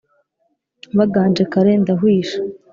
baganje 0.97 1.43
kare 1.51 1.71
ndahwisha. 1.81 2.39